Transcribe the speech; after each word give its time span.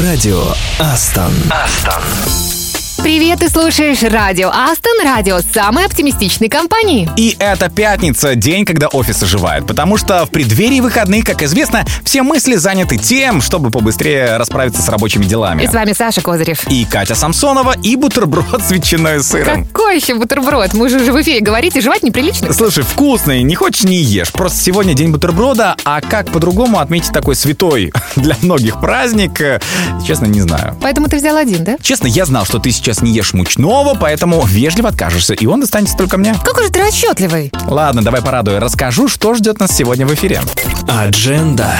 Радио 0.00 0.52
Астон. 0.78 1.32
Астон. 1.50 2.57
Привет, 3.02 3.38
ты 3.38 3.48
слушаешь 3.48 4.02
радио 4.02 4.48
Астон, 4.48 5.00
радио 5.04 5.38
самой 5.38 5.86
оптимистичной 5.86 6.48
компании. 6.48 7.08
И 7.16 7.36
это 7.38 7.70
пятница, 7.70 8.34
день, 8.34 8.64
когда 8.64 8.88
офис 8.88 9.22
оживает, 9.22 9.66
потому 9.66 9.96
что 9.96 10.26
в 10.26 10.30
преддверии 10.30 10.80
выходных, 10.80 11.24
как 11.24 11.42
известно, 11.42 11.86
все 12.02 12.22
мысли 12.22 12.56
заняты 12.56 12.96
тем, 12.96 13.40
чтобы 13.40 13.70
побыстрее 13.70 14.36
расправиться 14.36 14.82
с 14.82 14.88
рабочими 14.88 15.24
делами. 15.24 15.62
И 15.62 15.68
с 15.68 15.72
вами 15.72 15.92
Саша 15.92 16.20
Козырев. 16.20 16.66
И 16.68 16.84
Катя 16.84 17.14
Самсонова, 17.14 17.76
и 17.80 17.94
бутерброд 17.94 18.62
с 18.62 18.70
ветчиной 18.72 19.18
и 19.18 19.20
сыром. 19.20 19.64
Какой 19.64 19.96
еще 19.96 20.14
бутерброд? 20.16 20.74
Мы 20.74 20.88
же 20.88 20.96
уже 20.96 21.12
в 21.12 21.22
эфире 21.22 21.40
говорите, 21.40 21.80
жевать 21.80 22.02
неприлично. 22.02 22.52
Слушай, 22.52 22.82
вкусный, 22.82 23.42
не 23.42 23.54
хочешь, 23.54 23.84
не 23.84 24.02
ешь. 24.02 24.32
Просто 24.32 24.58
сегодня 24.60 24.94
день 24.94 25.10
бутерброда, 25.12 25.76
а 25.84 26.00
как 26.00 26.32
по-другому 26.32 26.80
отметить 26.80 27.12
такой 27.12 27.36
святой 27.36 27.92
для 28.16 28.36
многих 28.42 28.80
праздник, 28.80 29.40
э, 29.40 29.60
честно, 30.06 30.26
не 30.26 30.40
знаю. 30.40 30.76
Поэтому 30.82 31.08
ты 31.08 31.16
взял 31.16 31.36
один, 31.36 31.62
да? 31.64 31.76
Честно, 31.80 32.08
я 32.08 32.26
знал, 32.26 32.44
что 32.44 32.58
ты 32.58 32.70
сейчас 32.72 32.87
не 33.02 33.12
ешь 33.12 33.34
мучного, 33.34 33.94
поэтому 33.94 34.44
вежливо 34.44 34.88
откажешься, 34.88 35.34
и 35.34 35.46
он 35.46 35.60
достанется 35.60 35.96
только 35.96 36.16
мне. 36.18 36.34
Какой 36.44 36.64
же 36.64 36.70
ты 36.70 36.80
расчетливый. 36.80 37.52
Ладно, 37.66 38.02
давай 38.02 38.22
порадую. 38.22 38.60
Расскажу, 38.60 39.08
что 39.08 39.34
ждет 39.34 39.60
нас 39.60 39.76
сегодня 39.76 40.06
в 40.06 40.14
эфире. 40.14 40.40
Адженда. 40.88 41.74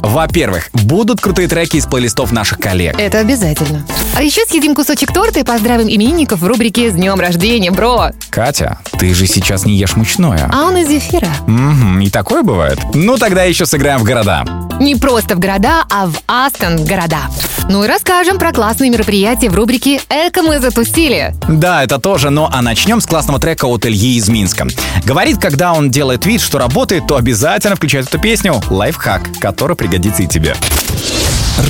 Во-первых, 0.00 0.70
будут 0.72 1.20
крутые 1.20 1.48
треки 1.48 1.76
из 1.76 1.86
плейлистов 1.86 2.32
наших 2.32 2.58
коллег. 2.58 2.98
Это 2.98 3.18
обязательно. 3.18 3.86
А 4.16 4.22
еще 4.22 4.44
съедим 4.46 4.74
кусочек 4.74 5.12
торта 5.12 5.40
и 5.40 5.42
поздравим 5.44 5.88
именинников 5.88 6.40
в 6.40 6.46
рубрике 6.46 6.90
«С 6.90 6.94
днем 6.94 7.20
рождения, 7.20 7.70
бро!» 7.70 8.10
Катя, 8.30 8.78
ты 8.98 9.14
же 9.14 9.26
сейчас 9.26 9.64
не 9.64 9.76
ешь 9.76 9.96
мучное. 9.96 10.48
А 10.52 10.64
он 10.64 10.76
из 10.76 10.88
зефира. 10.88 11.28
Мгм, 11.46 12.00
и 12.00 12.10
такое 12.10 12.42
бывает. 12.42 12.78
Ну 12.94 13.16
тогда 13.16 13.44
еще 13.44 13.66
сыграем 13.66 14.00
в 14.00 14.04
города. 14.04 14.44
Не 14.80 14.96
просто 14.96 15.36
в 15.36 15.38
города, 15.38 15.84
а 15.90 16.06
в 16.06 16.14
Астон 16.26 16.84
города. 16.84 17.28
Ну 17.68 17.84
и 17.84 17.86
расскажем 17.86 18.38
про 18.38 18.52
классные 18.52 18.90
мероприятия 18.90 19.50
в 19.50 19.54
рубрике 19.54 20.00
«Эко 20.08 20.42
мы 20.42 20.58
затусили». 20.58 21.34
Да, 21.48 21.84
это 21.84 21.98
тоже, 21.98 22.30
но 22.30 22.48
а 22.50 22.62
начнем 22.62 23.00
с 23.00 23.06
классного 23.06 23.38
трека 23.38 23.66
от 23.66 23.86
Ильи 23.86 24.16
из 24.16 24.28
Минска. 24.28 24.66
Говорит, 25.04 25.38
когда 25.38 25.72
он 25.72 25.90
делает 25.90 26.26
вид, 26.26 26.40
что 26.40 26.58
работает, 26.58 27.06
то 27.06 27.16
обязательно 27.16 27.76
включает 27.76 28.08
эту 28.08 28.18
песню 28.18 28.60
«Лайфхак», 28.70 29.38
который 29.38 29.76
пригодится 29.90 30.22
и 30.22 30.26
тебе. 30.28 30.54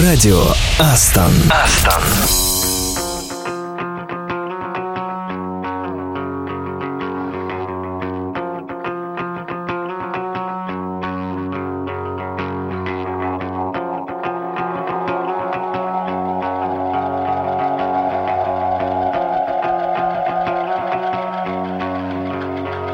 Радио 0.05 0.43
Астон. 0.79 1.33
Астон. 1.51 2.03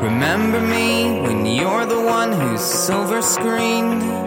Remember 0.03 0.61
me 0.61 1.21
when 1.21 1.45
you're 1.45 1.85
the 1.85 2.01
one 2.01 2.33
who's 2.33 2.61
silver 2.61 3.21
screened. 3.23 4.26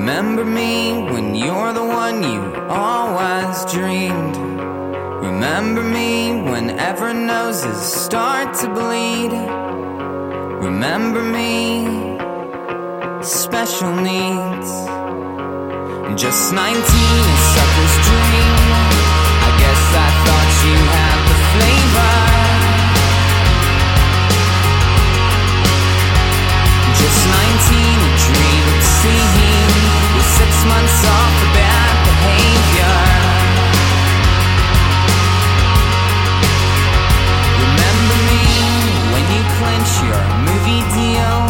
Remember 0.00 0.46
me 0.46 0.94
when 1.12 1.34
you're 1.34 1.74
the 1.74 1.84
one 1.84 2.22
you 2.22 2.40
always 2.70 3.66
dreamed. 3.70 4.34
Remember 5.28 5.82
me 5.82 6.40
whenever 6.40 7.12
noses 7.12 7.76
start 7.76 8.54
to 8.60 8.68
bleed. 8.72 9.30
Remember 10.66 11.22
me, 11.22 11.84
special 13.22 13.92
needs. 13.92 14.70
Just 16.18 16.54
19, 16.54 16.64
a 16.64 17.36
sucker's 17.52 17.96
dream. 18.08 18.56
I 19.44 19.50
guess 19.60 19.82
I 20.06 20.10
thought 20.24 20.50
you 20.64 20.78
had 20.96 21.18
the 21.28 21.38
flavor. 21.52 22.16
Just 27.00 27.20
19, 27.28 28.08
a 28.08 28.12
dream 28.24 28.60
six 29.00 29.39
months 30.64 31.02
bad 31.56 31.94
behavior. 32.08 32.96
Remember 37.64 38.18
me 38.28 38.44
when 39.12 39.24
you 39.34 39.42
clinch 39.56 39.92
your 40.08 40.24
movie 40.46 40.84
deal. 40.96 41.40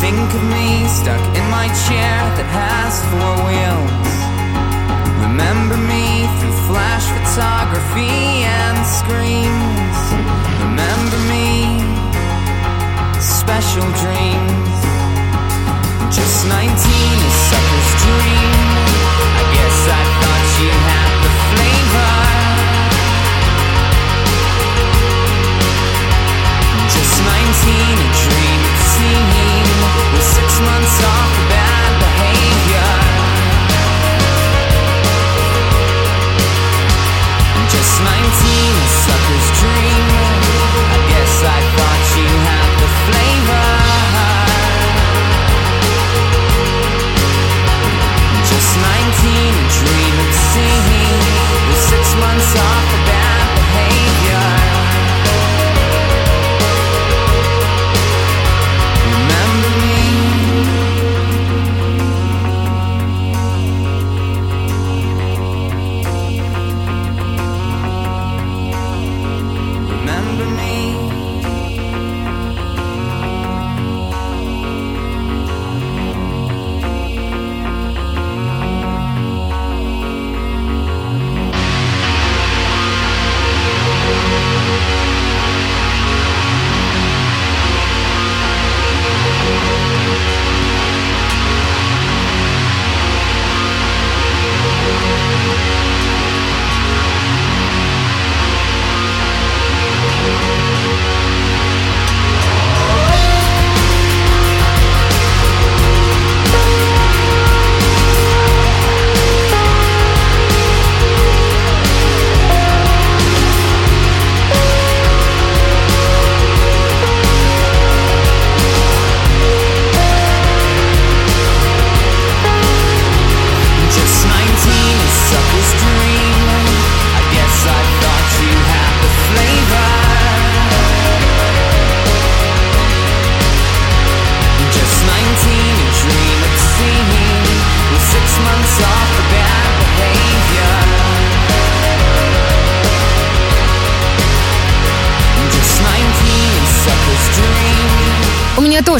Think 0.00 0.28
of 0.38 0.44
me 0.54 0.86
stuck 0.88 1.24
in 1.38 1.46
my 1.50 1.68
chair 1.84 2.16
that 2.36 2.48
has 2.60 2.94
four 3.12 3.34
wheels. 3.46 4.14
Remember 5.26 5.76
me 5.76 6.24
through 6.38 6.56
flash 6.68 7.06
photography 7.14 8.44
and 8.44 8.76
screens. 8.98 9.98
Remember 10.64 11.18
me 11.32 11.80
special 13.20 13.86
dreams. 14.02 14.63
Just 16.14 16.46
19, 16.46 16.62
a 16.62 17.30
sucker's 17.50 17.90
dream. 18.06 18.54
I 19.34 19.44
guess 19.50 19.78
I 19.90 20.02
thought 20.22 20.46
you 20.62 20.70
had 20.70 21.10
the 21.26 21.32
flavor. 21.50 22.14
Just 26.86 27.18
19, 27.18 27.98
a 27.98 28.10
dream 28.22 28.60
seeing 28.94 29.68
with 30.14 30.22
six 30.22 30.60
months 30.62 31.02
off 31.02 31.34
bad 31.50 31.90
behavior. 31.98 32.94
Just 37.74 37.94
19, 38.06 38.14
a 38.14 38.88
sucker's 39.02 39.48
dream. 39.58 40.43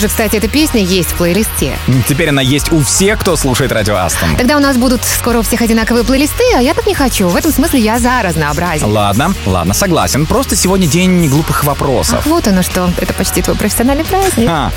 Тоже, 0.04 0.08
кстати, 0.08 0.36
эта 0.36 0.48
песня 0.48 0.82
есть 0.82 1.12
в 1.12 1.14
плейлисте. 1.14 1.78
Теперь 2.06 2.28
она 2.28 2.42
есть 2.42 2.70
у 2.72 2.82
всех, 2.82 3.20
кто 3.20 3.36
слушает 3.36 3.72
радио 3.72 3.96
Астон. 3.96 4.36
Тогда 4.36 4.56
у 4.56 4.60
нас 4.60 4.76
будут 4.76 5.02
скоро 5.02 5.38
у 5.38 5.42
всех 5.42 5.62
одинаковые 5.62 6.04
плейлисты, 6.04 6.44
а 6.54 6.60
я 6.60 6.74
так 6.74 6.86
не 6.86 6.94
хочу. 6.94 7.28
В 7.28 7.36
этом 7.36 7.52
смысле 7.52 7.80
я 7.80 7.98
за 7.98 8.20
разнообразие. 8.22 8.86
Ладно, 8.86 9.32
ладно, 9.46 9.72
согласен. 9.72 10.26
Просто 10.26 10.56
сегодня 10.56 10.86
день 10.86 11.26
глупых 11.28 11.64
вопросов. 11.64 12.18
Ах, 12.18 12.26
вот 12.26 12.46
оно 12.46 12.62
что. 12.62 12.90
Это 12.98 13.14
почти 13.14 13.40
твой 13.40 13.56
профессиональный 13.56 14.04
праздник. 14.04 14.46
А, 14.50 14.70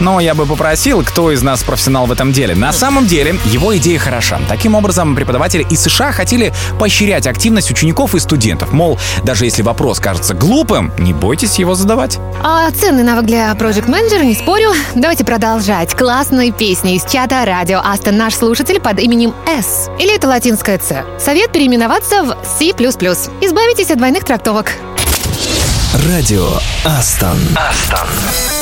но 0.00 0.20
я 0.20 0.34
бы 0.34 0.44
попросил, 0.44 1.02
кто 1.02 1.32
из 1.32 1.40
нас 1.40 1.62
профессионал 1.62 2.04
в 2.04 2.12
этом 2.12 2.32
деле. 2.32 2.54
На 2.54 2.72
самом 2.72 3.06
деле, 3.06 3.38
его 3.46 3.74
идея 3.78 3.98
хороша. 3.98 4.38
Таким 4.48 4.74
образом, 4.74 5.16
преподаватели 5.16 5.66
из 5.70 5.80
США 5.82 6.12
хотели 6.12 6.52
поощрять 6.78 7.26
активность 7.26 7.70
учеников 7.70 8.14
и 8.14 8.18
студентов. 8.20 8.72
Мол, 8.72 8.98
даже 9.22 9.46
если 9.46 9.62
вопрос 9.62 9.98
кажется 9.98 10.34
глупым, 10.34 10.92
не 10.98 11.14
бойтесь 11.14 11.58
его 11.58 11.74
задавать. 11.74 12.18
А 12.42 12.70
ценный 12.70 13.02
навык 13.02 13.24
для 13.24 13.50
Project 13.52 13.86
Manager, 13.86 14.22
не 14.22 14.34
спорю. 14.34 14.73
Давайте 14.94 15.24
продолжать. 15.24 15.94
Классные 15.94 16.52
песни 16.52 16.96
из 16.96 17.04
чата 17.04 17.44
радио 17.44 17.80
Астон 17.80 18.16
наш 18.16 18.34
слушатель 18.34 18.80
под 18.80 19.00
именем 19.00 19.34
S. 19.46 19.88
Или 19.98 20.14
это 20.14 20.28
латинское 20.28 20.78
C. 20.78 21.04
Совет 21.18 21.52
переименоваться 21.52 22.22
в 22.22 22.36
C++. 22.58 22.70
Избавитесь 22.70 23.90
от 23.90 23.98
двойных 23.98 24.24
трактовок. 24.24 24.72
Радио 26.08 26.48
Астон. 26.84 27.38
Астон. 27.56 28.53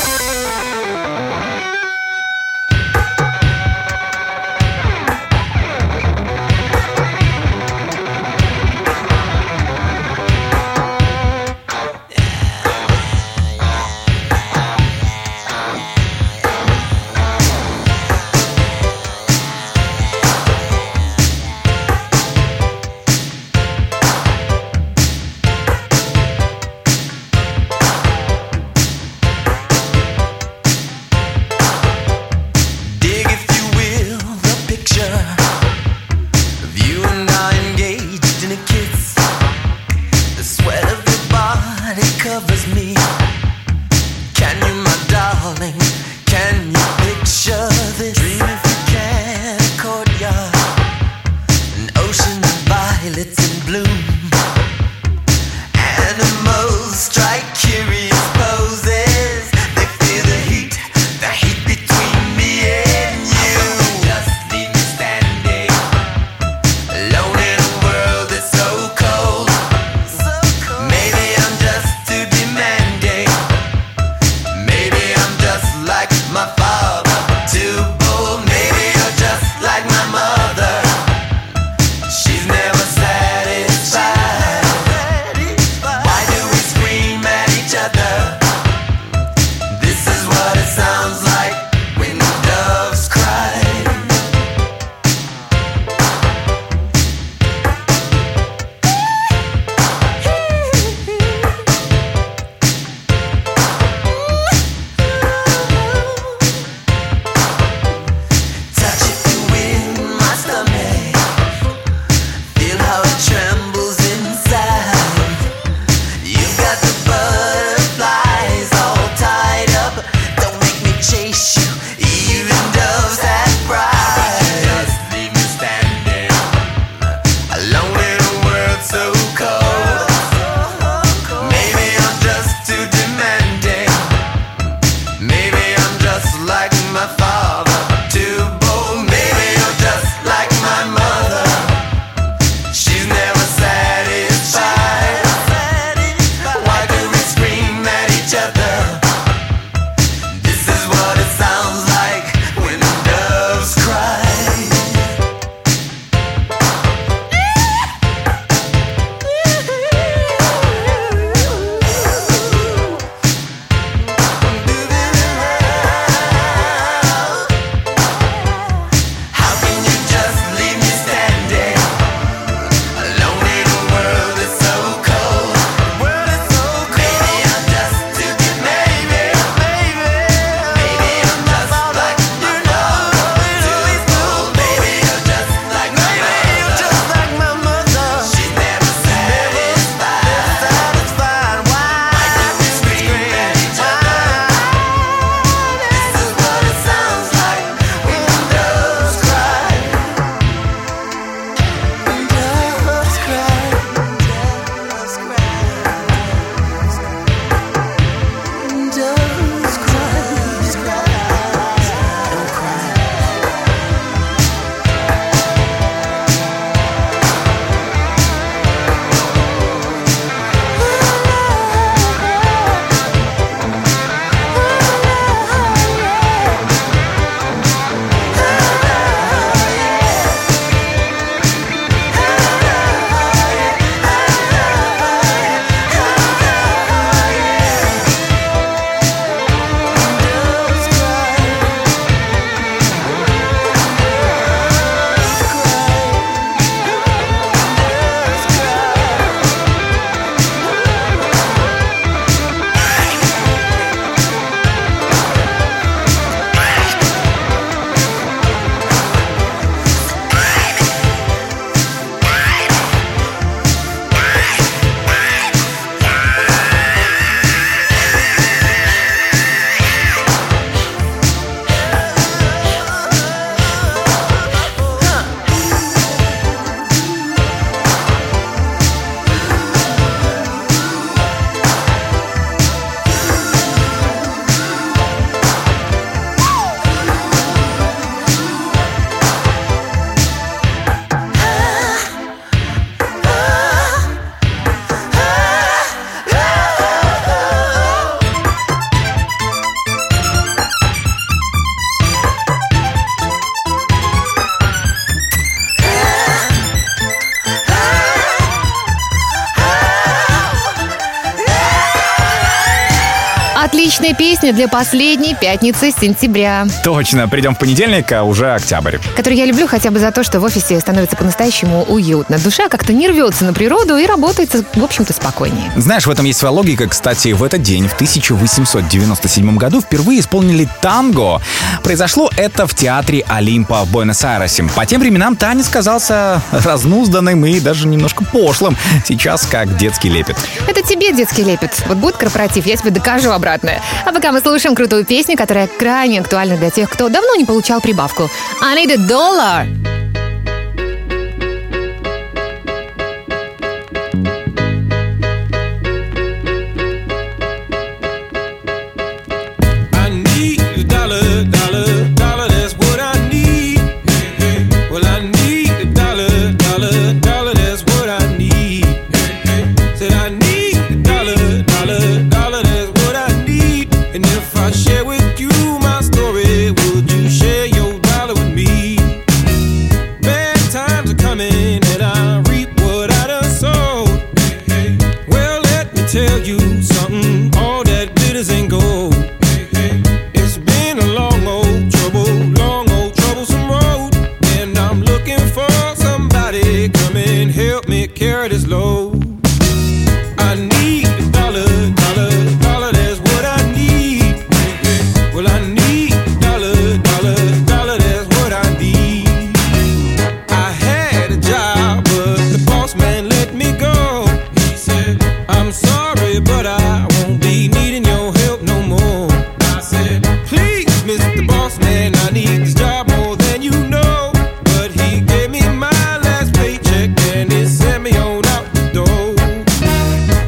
be 314.19 314.32
песню 314.43 314.57
для 314.57 314.67
последней 314.67 315.37
пятницы 315.37 315.93
сентября. 315.93 316.67
Точно, 316.83 317.29
придем 317.29 317.55
в 317.55 317.59
понедельник, 317.59 318.11
а 318.11 318.25
уже 318.25 318.53
октябрь. 318.53 318.99
Который 319.15 319.39
я 319.39 319.47
люблю 319.47 319.69
хотя 319.69 319.93
бы 319.93 320.01
за 320.01 320.11
то, 320.11 320.25
что 320.25 320.41
в 320.41 320.45
офисе 320.45 320.81
становится 320.81 321.17
по-настоящему 321.17 321.85
уютно. 321.85 322.39
Душа 322.41 322.69
как-то 322.69 322.93
не 322.93 323.07
рвется 323.07 323.45
на 323.45 323.53
природу 323.53 323.97
и 323.97 324.05
работает, 324.05 324.53
в 324.75 324.83
общем-то, 324.83 325.13
спокойнее. 325.13 325.71
Знаешь, 325.77 326.07
в 326.07 326.11
этом 326.11 326.25
есть 326.25 326.41
своя 326.41 326.53
логика. 326.53 326.89
Кстати, 326.89 327.29
в 327.33 327.45
этот 327.45 327.63
день, 327.63 327.87
в 327.87 327.95
1897 327.95 329.57
году, 329.57 329.81
впервые 329.81 330.19
исполнили 330.19 330.69
танго. 330.81 331.41
Произошло 331.85 332.29
это 332.37 332.67
в 332.67 332.75
театре 332.75 333.25
Олимпа 333.29 333.85
в 333.85 333.93
Буэнос-Айресе. 333.93 334.65
По 334.75 334.87
тем 334.87 335.01
временам 335.01 335.37
танец 335.37 335.69
казался 335.69 336.43
разнузданным 336.51 337.47
и 337.47 337.61
даже 337.61 337.87
немножко 337.87 338.25
пошлым. 338.25 338.77
Сейчас 339.07 339.47
как 339.47 339.77
детский 339.77 340.09
лепет. 340.09 340.37
Это 340.67 340.83
тебе 340.83 341.13
детский 341.13 341.45
лепет. 341.45 341.71
Вот 341.87 341.99
будет 341.99 342.17
корпоратив, 342.17 342.67
я 342.67 342.77
тебе 342.77 342.91
докажу 342.91 343.31
обратное. 343.31 343.81
А 344.05 344.13
пока 344.13 344.32
мы 344.33 344.41
слушаем 344.41 344.75
крутую 344.75 345.05
песню, 345.05 345.37
которая 345.37 345.67
крайне 345.67 346.21
актуальна 346.21 346.57
для 346.57 346.71
тех, 346.71 346.89
кто 346.89 347.09
давно 347.09 347.35
не 347.37 347.45
получал 347.45 347.81
прибавку. 347.81 348.31
I 348.61 348.75
need 348.75 348.93
a 348.93 348.97
dollar! 348.97 350.02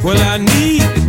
Well, 0.04 0.18
I 0.18 0.36
need 0.36 1.03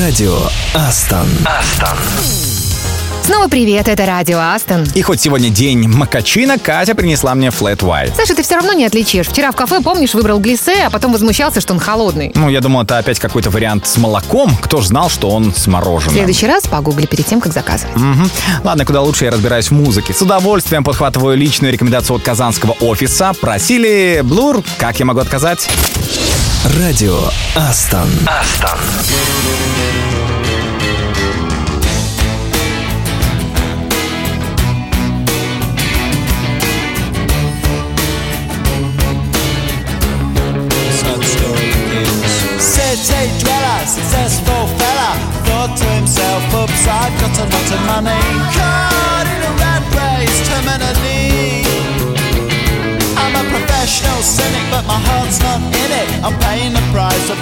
Радио 0.00 0.34
Астон. 0.72 1.26
Астон. 1.44 1.98
Снова 3.22 3.48
привет, 3.48 3.86
это 3.86 4.06
Радио 4.06 4.38
Астон. 4.38 4.86
И 4.94 5.02
хоть 5.02 5.20
сегодня 5.20 5.50
день 5.50 5.86
макачина, 5.86 6.58
Катя 6.58 6.94
принесла 6.94 7.34
мне 7.34 7.50
флэт 7.50 7.82
вайт. 7.82 8.16
Саша, 8.16 8.34
ты 8.34 8.42
все 8.42 8.54
равно 8.54 8.72
не 8.72 8.86
отличишь. 8.86 9.26
Вчера 9.26 9.52
в 9.52 9.56
кафе, 9.56 9.82
помнишь, 9.82 10.14
выбрал 10.14 10.40
глиссе, 10.40 10.84
а 10.86 10.90
потом 10.90 11.12
возмущался, 11.12 11.60
что 11.60 11.74
он 11.74 11.80
холодный. 11.80 12.32
Ну, 12.34 12.48
я 12.48 12.62
думал, 12.62 12.84
это 12.84 12.96
опять 12.96 13.18
какой-то 13.18 13.50
вариант 13.50 13.86
с 13.86 13.98
молоком. 13.98 14.56
Кто 14.62 14.80
ж 14.80 14.86
знал, 14.86 15.10
что 15.10 15.28
он 15.28 15.54
с 15.54 15.66
мороженым. 15.66 16.14
В 16.14 16.16
следующий 16.16 16.46
раз 16.46 16.66
погугли 16.66 17.04
перед 17.04 17.26
тем, 17.26 17.42
как 17.42 17.52
заказывать. 17.52 17.94
Угу. 17.94 18.30
Ладно, 18.64 18.86
куда 18.86 19.02
лучше 19.02 19.26
я 19.26 19.30
разбираюсь 19.30 19.66
в 19.66 19.72
музыке. 19.72 20.14
С 20.14 20.22
удовольствием 20.22 20.82
подхватываю 20.82 21.36
личную 21.36 21.74
рекомендацию 21.74 22.16
от 22.16 22.22
казанского 22.22 22.72
офиса. 22.80 23.34
Просили 23.38 24.22
Блур, 24.24 24.64
как 24.78 24.98
я 24.98 25.04
могу 25.04 25.20
отказать? 25.20 25.68
Радио 26.64 27.30
Астон. 27.56 28.10
Астон. 28.26 28.78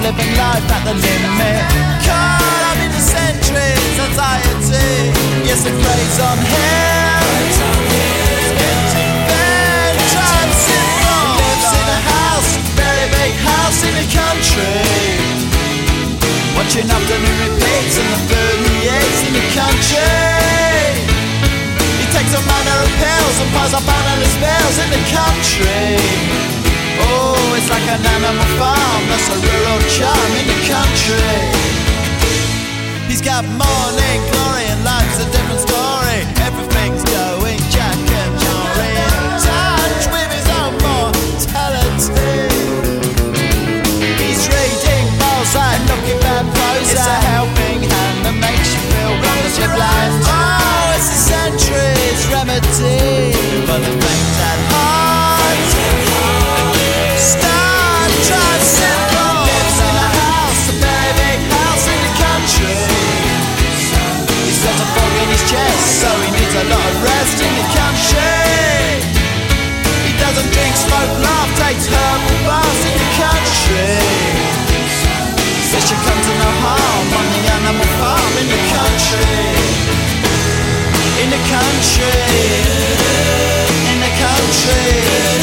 living 0.09 0.33
life 0.41 0.65
at 0.73 0.83
the 0.89 0.97
limit. 0.97 1.61
Caught 2.01 2.65
up 2.73 2.81
in 2.81 2.89
the 2.97 3.05
centuries, 3.05 3.97
anxiety. 4.01 5.13
Yes, 5.45 5.69
it 5.69 5.77
plays 5.85 6.17
on 6.17 6.39
him. 6.49 7.29
It's 7.45 8.49
getting 8.57 9.13
bad 9.29 9.97
times. 10.17 10.65
Lives 11.37 11.73
in 11.77 11.89
a 11.93 12.01
house, 12.09 12.51
very 12.73 13.07
big 13.21 13.33
house 13.37 13.81
in 13.85 13.93
the 14.01 14.07
country. 14.09 14.81
Watching 16.57 16.89
afternoon 16.89 17.37
repeats 17.45 18.01
and 18.01 18.09
the 18.09 18.21
food 18.33 18.59
he 18.65 18.89
eats 18.89 19.21
in 19.29 19.33
the 19.37 19.45
country. 19.53 20.09
He 22.01 22.07
takes 22.17 22.33
a 22.33 22.41
manner 22.49 22.79
of 22.81 22.91
pills 22.97 23.37
and 23.45 23.51
piles 23.53 23.75
up 23.77 23.85
analyst 23.85 24.41
bills 24.41 24.77
in 24.81 24.89
the 24.89 25.03
country. 25.13 26.58
Oh, 27.07 27.57
it's 27.57 27.71
like 27.71 27.87
an 27.87 28.03
animal 28.03 28.51
farm, 28.59 29.03
that's 29.11 29.29
a 29.31 29.39
rural 29.39 29.81
charm 29.95 30.31
in 30.41 30.47
the 30.51 30.59
country. 30.67 31.37
He's 33.09 33.23
got 33.23 33.45
morning 33.45 34.19
glory 34.33 34.65
and 34.69 34.85
life's 34.85 35.19
a 35.23 35.29
different 35.31 35.61
story. 35.61 36.21
Everything's 36.45 37.05
going 37.05 37.59
Jack 37.71 38.08
harm 76.65 77.09
on 77.19 77.27
the 77.33 77.41
animal 77.57 77.89
farm 77.99 78.35
in 78.41 78.47
the 78.55 78.61
country. 78.75 79.27
In 81.23 81.29
the 81.31 81.43
country. 81.55 82.19
In 83.91 83.99
the 84.05 84.13
country. 84.23 85.38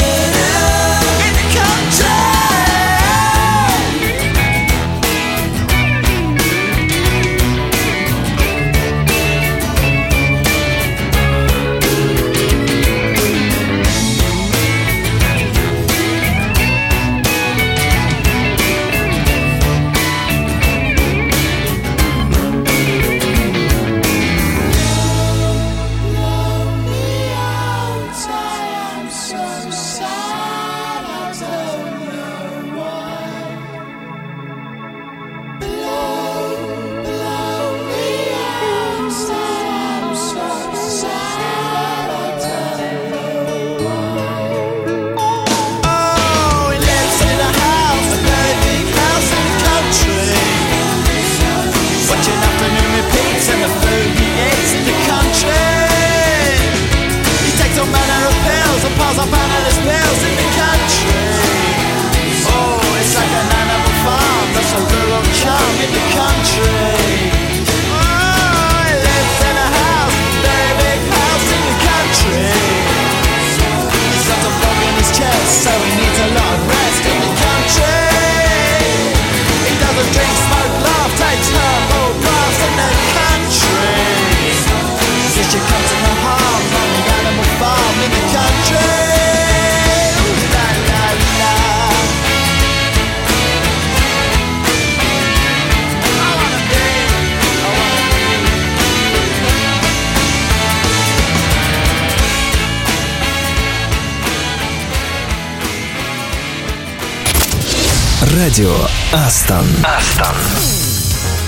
Радио 108.56 108.74
Астон. 109.12 109.66
Астон. 109.84 110.34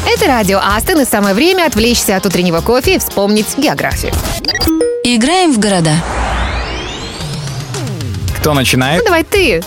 Это 0.07 0.27
радио 0.27 0.59
Астон, 0.59 1.01
и 1.01 1.05
самое 1.07 1.35
время 1.35 1.65
отвлечься 1.65 2.17
от 2.17 2.27
утреннего 2.27 2.61
кофе 2.61 2.97
и 2.97 2.99
вспомнить 2.99 3.57
географию. 3.57 4.13
Играем 5.05 5.55
в 5.55 5.59
города. 5.59 5.93
Кто 8.39 8.53
начинает? 8.53 8.99
Ну, 8.99 9.07
давай 9.07 9.25
ты. 9.25 9.63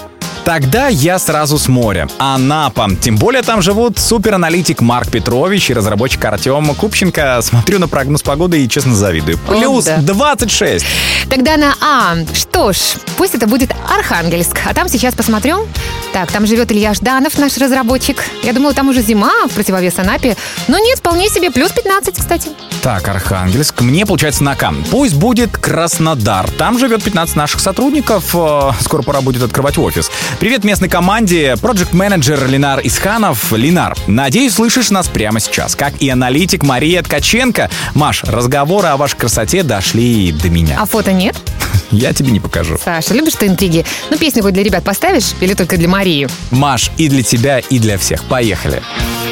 Тогда 0.52 0.90
я 0.90 1.18
сразу 1.18 1.58
с 1.58 1.70
моря. 1.70 2.10
Анапа. 2.18 2.90
Тем 3.00 3.16
более 3.16 3.42
там 3.42 3.62
живут 3.62 3.98
супераналитик 3.98 4.82
Марк 4.82 5.10
Петрович 5.10 5.70
и 5.70 5.74
разработчик 5.74 6.26
Артем 6.26 6.76
Купченко. 6.76 7.40
Смотрю 7.42 7.80
на 7.80 7.88
прогноз 7.88 8.22
погоды 8.22 8.62
и 8.62 8.68
честно 8.68 8.94
завидую. 8.94 9.40
О, 9.48 9.52
Плюс 9.54 9.86
да. 9.86 10.00
26. 10.00 10.86
Тогда 11.30 11.56
на 11.56 11.74
А. 11.80 12.18
Что 12.34 12.74
ж, 12.74 12.80
пусть 13.16 13.34
это 13.34 13.48
будет 13.48 13.72
Архангельск. 13.90 14.60
А 14.66 14.74
там 14.74 14.90
сейчас 14.90 15.16
посмотрю. 15.16 15.70
Так, 16.12 16.30
там 16.30 16.46
живет 16.46 16.70
Илья 16.74 16.94
Жданов, 16.94 17.38
наш 17.38 17.58
разработчик. 17.58 18.22
Я 18.44 18.52
думала, 18.52 18.74
там 18.74 18.90
уже 18.90 19.02
зима 19.02 19.32
в 19.50 19.54
противовес 19.54 19.98
Анапе. 20.00 20.36
Но 20.68 20.78
нет, 20.78 21.00
вполне 21.00 21.30
себе. 21.30 21.52
Плюс 21.52 21.72
15, 21.72 22.18
кстати. 22.18 22.50
Так, 22.82 23.08
Архангельск. 23.08 23.80
Мне, 23.80 24.06
получается, 24.06 24.44
на 24.44 24.56
К. 24.56 24.74
Пусть 24.90 25.16
будет 25.16 25.56
Краснодар. 25.56 26.50
Там 26.52 26.78
живет 26.78 27.04
15 27.04 27.38
наших 27.38 27.62
сотрудников. 27.62 28.36
Э, 28.36 28.72
Скоро 28.82 29.02
пора 29.04 29.22
будет 29.22 29.44
открывать 29.44 29.78
офис. 29.78 30.12
Привет 30.42 30.64
местной 30.64 30.90
команде. 30.90 31.52
Project 31.52 31.96
менеджер 31.96 32.48
Ленар 32.48 32.82
Исханов. 32.84 33.54
Ленар, 33.54 33.96
надеюсь, 34.08 34.56
слышишь 34.56 34.90
нас 34.90 35.08
прямо 35.08 35.40
сейчас. 35.40 35.76
Как 35.76 35.94
и 36.02 36.10
аналитик 36.10 36.64
Мария 36.64 37.04
Ткаченко. 37.04 37.70
Маш, 37.94 38.24
разговоры 38.24 38.88
о 38.88 38.98
вашей 38.98 39.18
красоте 39.18 39.62
дошли 39.62 40.32
до 40.32 40.50
меня. 40.50 40.78
А 40.80 40.88
фото 40.88 41.14
нет? 41.14 41.36
Я 41.92 42.12
тебе 42.12 42.32
не 42.32 42.40
покажу. 42.40 42.80
Саша, 42.84 43.14
любишь 43.14 43.36
ты 43.36 43.46
интриги? 43.46 43.86
Ну, 44.10 44.18
песню 44.18 44.42
хоть 44.42 44.56
для 44.56 44.64
ребят 44.64 44.84
поставишь 44.84 45.34
или 45.42 45.54
только 45.54 45.78
для 45.78 45.88
Марии? 45.88 46.28
Маш, 46.50 46.90
и 46.98 47.08
для 47.08 47.22
тебя, 47.22 47.60
и 47.60 47.78
для 47.78 48.00
всех. 48.00 48.24
Поехали. 48.24 48.82
Thank 48.98 49.31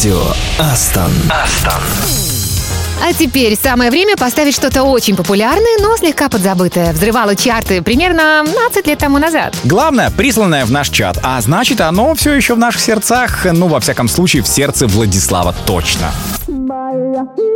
Радио 0.00 0.22
Астон. 0.58 1.10
Астон. 1.28 1.82
А 3.06 3.12
теперь 3.12 3.54
самое 3.54 3.90
время 3.90 4.16
поставить 4.16 4.54
что-то 4.54 4.84
очень 4.84 5.14
популярное, 5.14 5.76
но 5.78 5.94
слегка 5.98 6.30
подзабытое. 6.30 6.94
Взрывало 6.94 7.36
чарты 7.36 7.82
примерно 7.82 8.42
20 8.46 8.86
лет 8.86 8.98
тому 8.98 9.18
назад. 9.18 9.54
Главное, 9.64 10.10
присланное 10.10 10.64
в 10.64 10.70
наш 10.70 10.88
чат, 10.88 11.18
а 11.22 11.38
значит, 11.42 11.82
оно 11.82 12.14
все 12.14 12.32
еще 12.32 12.54
в 12.54 12.58
наших 12.58 12.80
сердцах, 12.80 13.44
ну, 13.44 13.68
во 13.68 13.78
всяком 13.78 14.08
случае, 14.08 14.42
в 14.42 14.48
сердце 14.48 14.86
Владислава 14.86 15.54
точно. 15.66 16.10
Alo, 16.62 17.20
salut 17.20 17.50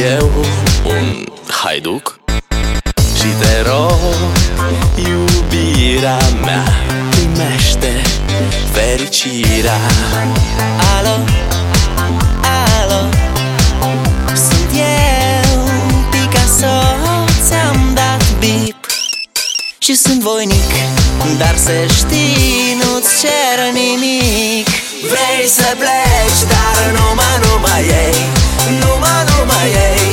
eu, 0.03 0.31
un 0.85 1.25
haiduc. 1.47 2.19
Și 3.15 3.27
te 3.39 3.61
rog, 3.69 4.31
iubirea 4.95 6.19
mea 6.45 6.63
Primește 7.09 7.92
fericirea. 8.73 9.79
Alo, 10.97 11.15
alo 12.79 13.09
Sunt 14.33 14.71
eu, 14.73 15.59
Picasso 16.11 16.75
Ți-am 17.47 17.91
dat 17.93 18.23
bip. 18.39 18.85
Și 19.77 19.95
sunt 19.95 20.21
voinic 20.21 20.71
Dar 21.37 21.55
să 21.57 21.71
știi, 21.97 22.77
nu-ți 22.81 23.09
cer 23.21 23.57
nimic. 23.73 24.67
Vrei 25.11 25.47
să 25.47 25.75
pleci, 25.77 26.41
dar 26.53 26.91
numai, 26.99 27.35
numai 27.45 27.81
ei 27.81 28.15
Numai, 28.79 29.23
numai 29.31 29.67
ei 29.67 30.12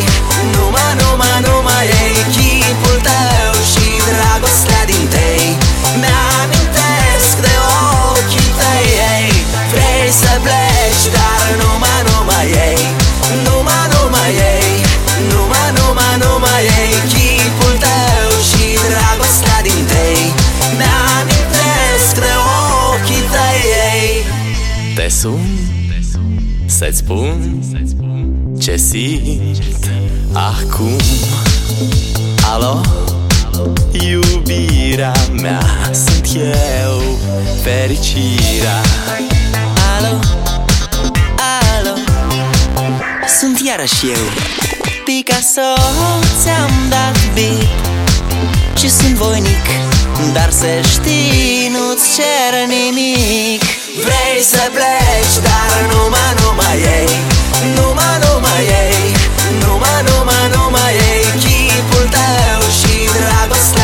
iarăși 43.80 44.06
eu. 44.16 44.24
Picasso 45.04 45.70
ți-am 46.42 46.72
dat 46.88 47.16
bip 47.34 47.68
Și 48.78 48.90
sunt 48.90 49.14
voinic 49.14 49.66
Dar 50.32 50.50
să 50.50 50.66
știi, 50.94 51.70
nu-ți 51.74 52.06
cer 52.16 52.52
nimic. 52.74 53.62
Vrei 54.04 54.38
să 54.52 54.62
pleci, 54.76 55.36
dar 55.46 55.76
numai, 55.92 56.32
numai 56.40 56.76
ei 56.96 57.10
Numai, 57.76 58.14
numai 58.24 58.62
ei 58.82 59.04
Numai, 59.62 60.00
numai, 60.08 60.44
numai 60.54 60.92
ei 61.10 61.24
Chipul 61.42 62.06
tău 62.16 62.60
și 62.78 62.94
dragostea 63.16 63.79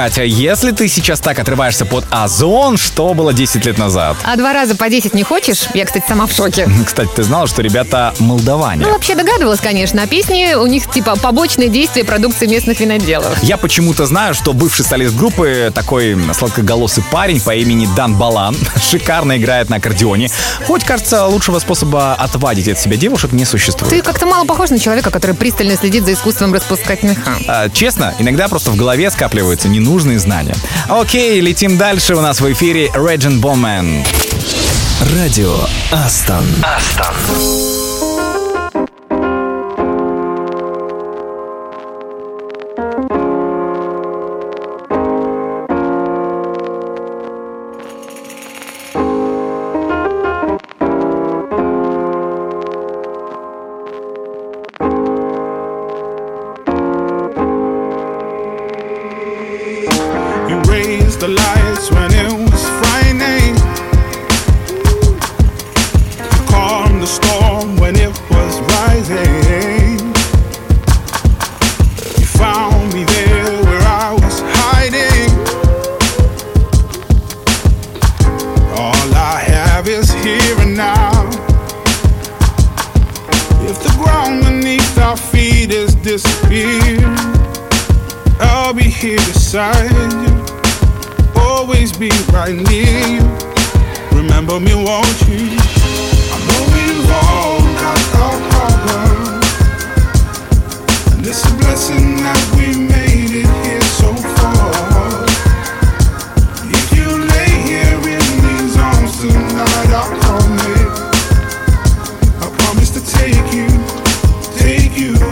Катя, 0.00 0.22
если 0.22 0.70
ты 0.70 0.88
сейчас 0.88 1.20
так 1.20 1.38
отрываешься 1.38 1.84
под 1.84 2.06
озон, 2.08 2.78
что 2.78 3.12
было 3.12 3.34
10 3.34 3.66
лет 3.66 3.76
назад? 3.76 4.16
А 4.24 4.34
два 4.36 4.54
раза 4.54 4.74
по 4.74 4.88
10 4.88 5.12
не 5.12 5.24
хочешь? 5.24 5.64
Я, 5.74 5.84
кстати, 5.84 6.06
сама 6.08 6.26
в 6.26 6.32
шоке. 6.32 6.66
Кстати, 6.86 7.10
ты 7.14 7.22
знала, 7.22 7.46
что 7.46 7.60
ребята 7.60 8.14
молдаване? 8.18 8.86
Ну, 8.86 8.92
вообще 8.92 9.14
догадывалась, 9.14 9.60
конечно. 9.60 10.02
А 10.02 10.06
песни 10.06 10.54
у 10.54 10.64
них 10.64 10.90
типа 10.90 11.16
побочные 11.16 11.68
действия 11.68 12.02
продукции 12.02 12.46
местных 12.46 12.80
виноделов. 12.80 13.42
Я 13.42 13.58
почему-то 13.58 14.06
знаю, 14.06 14.32
что 14.32 14.54
бывший 14.54 14.86
солист 14.86 15.14
группы, 15.14 15.70
такой 15.74 16.16
сладкоголосый 16.32 17.04
парень 17.12 17.38
по 17.38 17.54
имени 17.54 17.86
Дан 17.94 18.14
Балан, 18.14 18.56
шикарно 18.90 19.36
играет 19.36 19.68
на 19.68 19.76
аккордеоне. 19.76 20.30
Хоть, 20.66 20.82
кажется, 20.82 21.26
лучшего 21.26 21.58
способа 21.58 22.14
отвадить 22.14 22.68
от 22.68 22.78
себя 22.78 22.96
девушек 22.96 23.32
не 23.32 23.44
существует. 23.44 23.92
Ты 23.92 24.00
как-то 24.00 24.24
мало 24.24 24.46
похож 24.46 24.70
на 24.70 24.78
человека, 24.78 25.10
который 25.10 25.36
пристально 25.36 25.76
следит 25.76 26.06
за 26.06 26.14
искусством 26.14 26.54
распускать 26.54 27.02
меха. 27.02 27.36
А, 27.46 27.68
честно, 27.68 28.14
иногда 28.18 28.48
просто 28.48 28.70
в 28.70 28.76
голове 28.76 29.10
скапливаются 29.10 29.68
ненужные 29.68 29.89
знания. 30.18 30.54
Окей, 30.88 31.40
летим 31.40 31.76
дальше. 31.76 32.14
У 32.14 32.20
нас 32.20 32.40
в 32.40 32.52
эфире 32.52 32.90
Реджин 32.94 33.40
Боман. 33.40 34.04
Радио 35.14 35.56
Астон. 35.90 36.44
Астон. 36.62 38.09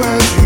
over 0.01 0.38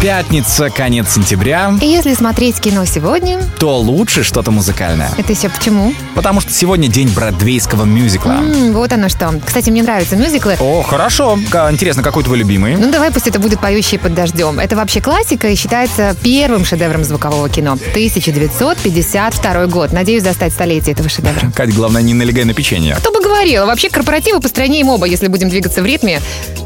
Пятница, 0.00 0.70
конец 0.70 1.14
сентября. 1.14 1.74
И 1.82 1.86
если 1.86 2.14
смотреть 2.14 2.60
кино 2.60 2.84
сегодня... 2.84 3.40
То 3.58 3.78
лучше 3.78 4.22
что-то 4.22 4.52
музыкальное. 4.52 5.10
Это 5.18 5.34
все 5.34 5.48
почему? 5.48 5.92
Потому 6.14 6.40
что 6.40 6.52
сегодня 6.52 6.86
день 6.86 7.08
бродвейского 7.08 7.82
мюзикла. 7.82 8.30
М-м, 8.34 8.74
вот 8.74 8.92
оно 8.92 9.08
что. 9.08 9.34
Кстати, 9.44 9.70
мне 9.70 9.82
нравятся 9.82 10.14
мюзиклы. 10.14 10.56
О, 10.60 10.82
хорошо. 10.82 11.36
Интересно, 11.68 12.04
какой 12.04 12.22
твой 12.22 12.38
любимый? 12.38 12.76
Ну, 12.76 12.92
давай 12.92 13.10
пусть 13.10 13.26
это 13.26 13.40
будет 13.40 13.58
«Поющие 13.60 13.98
под 13.98 14.14
дождем». 14.14 14.60
Это 14.60 14.76
вообще 14.76 15.00
классика 15.00 15.48
и 15.48 15.56
считается 15.56 16.14
первым 16.22 16.64
шедевром 16.64 17.02
звукового 17.02 17.48
кино. 17.48 17.72
1952 17.72 19.66
год. 19.66 19.92
Надеюсь, 19.92 20.22
достать 20.22 20.52
столетие 20.52 20.92
этого 20.92 21.08
шедевра. 21.08 21.50
Кать, 21.56 21.74
главное, 21.74 22.02
не 22.02 22.14
налегай 22.14 22.44
на 22.44 22.54
печенье. 22.54 22.94
Кто 22.94 23.10
бы 23.10 23.20
говорил. 23.20 23.66
Вообще, 23.66 23.90
корпоративы 23.90 24.38
по 24.38 24.46
стране 24.46 24.80
и 24.80 24.84
моба, 24.84 25.06
если 25.06 25.26
будем 25.26 25.48
двигаться 25.48 25.82
в 25.82 25.86
ритме, 25.86 26.20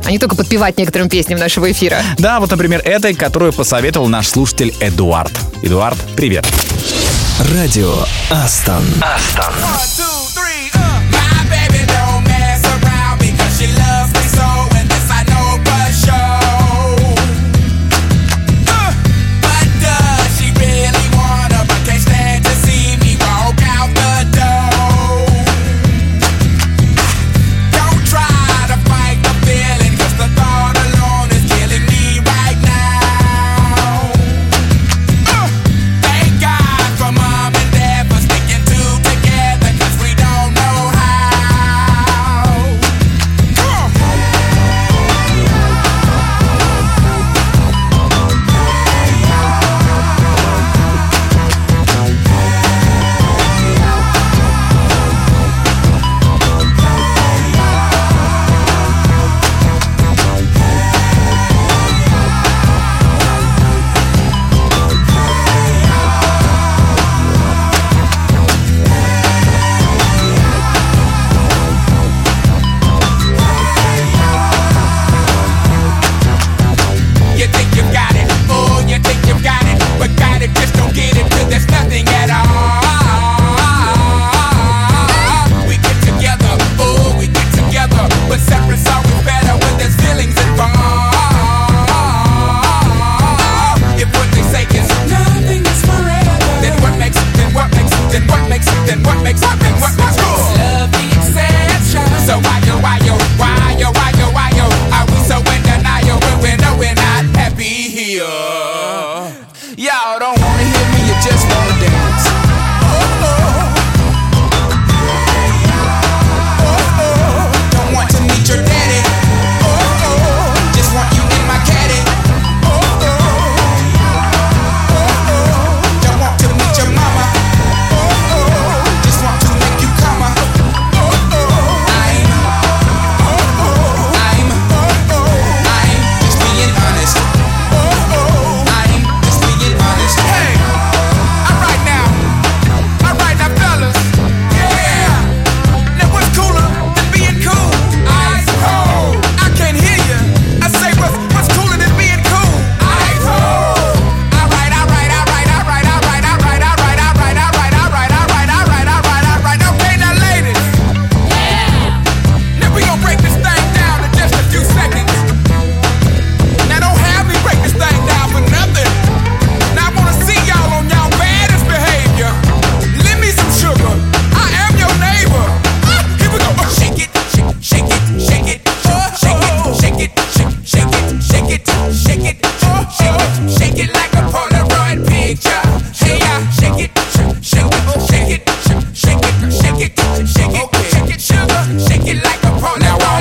а 0.05 0.11
не 0.11 0.19
только 0.19 0.37
подпевать 0.37 0.77
некоторым 0.77 1.09
песням 1.09 1.39
нашего 1.39 1.73
эфира. 1.73 2.03
Да, 2.19 2.39
вот, 2.39 2.51
например, 2.51 2.83
этой 2.85 3.15
которую 3.23 3.53
посоветовал 3.53 4.09
наш 4.09 4.27
слушатель 4.27 4.75
Эдуард. 4.81 5.31
Эдуард, 5.63 5.97
привет. 6.17 6.45
Радио 7.55 7.95
Астон. 8.31 8.83
Астон. 9.01 9.55